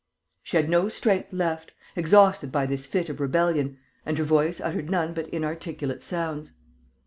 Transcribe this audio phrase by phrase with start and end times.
[0.41, 4.89] She had no strength left, exhausted by this fit of rebellion; and her voice uttered
[4.89, 6.53] none but inarticulate sounds.